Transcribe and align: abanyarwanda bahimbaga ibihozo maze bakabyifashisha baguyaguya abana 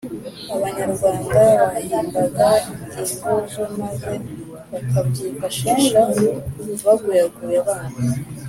abanyarwanda 0.53 1.41
bahimbaga 1.73 2.47
ibihozo 2.99 3.61
maze 3.77 4.13
bakabyifashisha 4.71 5.99
baguyaguya 6.85 7.57
abana 7.63 7.95